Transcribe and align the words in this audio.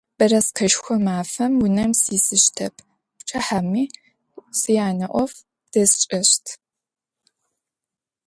Бэрэскэшхо 0.17 0.95
мафэм 1.05 1.53
унэм 1.65 1.91
сисыщтэп, 2.01 2.75
пчыхьэми 3.17 3.83
сянэ 4.59 5.07
ӏоф 5.11 5.33
дэсшӏэщт. 5.71 6.45